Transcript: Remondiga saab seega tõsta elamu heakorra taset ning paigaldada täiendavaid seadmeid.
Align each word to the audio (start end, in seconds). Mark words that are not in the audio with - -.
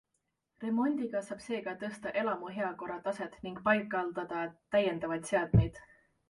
Remondiga 0.61 1.19
saab 1.27 1.43
seega 1.47 1.75
tõsta 1.83 2.13
elamu 2.21 2.49
heakorra 2.55 2.97
taset 3.09 3.37
ning 3.49 3.61
paigaldada 3.69 4.41
täiendavaid 4.77 5.31
seadmeid. 5.35 5.81